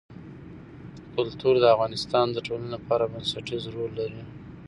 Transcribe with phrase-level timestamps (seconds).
[1.15, 4.23] کلتور د افغانستان د ټولنې لپاره بنسټيز رول لري.